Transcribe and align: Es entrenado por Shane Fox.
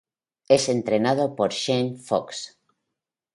Es 0.47 0.67
entrenado 0.67 1.35
por 1.35 1.51
Shane 1.51 1.95
Fox. 1.99 2.57